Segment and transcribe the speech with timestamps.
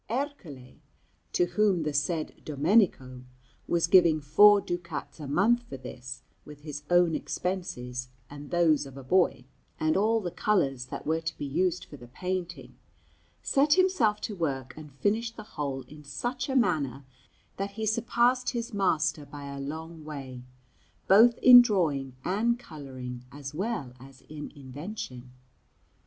[0.09, 0.77] Ercole,
[1.33, 3.21] to whom the said Domenico
[3.67, 8.97] was giving four ducats a month for this, with his own expenses and those of
[8.97, 9.45] a boy,
[9.79, 12.73] and all the colours that were to be used for the painting,
[13.43, 17.05] set himself to work and finished the whole in such a manner,
[17.57, 20.41] that he surpassed his master by a long way
[21.07, 25.31] both in drawing and colouring as well as in invention.